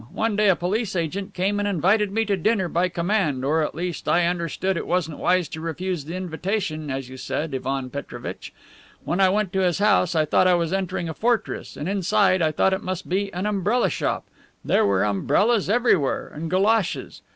[0.13, 3.75] One day a police agent came and invited me to dinner by command or, at
[3.75, 8.51] least, I understood it wasn't wise to refuse the invitation, as you said, Ivan Petrovitch.
[9.05, 12.41] When I went to his house I thought I was entering a fortress, and inside
[12.41, 14.25] I thought it must be an umbrella shop.
[14.65, 17.21] There were umbrellas everywhere, and goloshes.